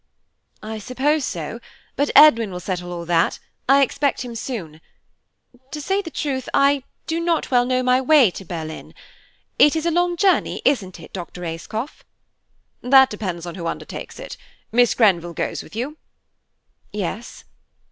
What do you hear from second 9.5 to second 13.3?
It is a long journey, isn't it, Dr. Ayscough?" "That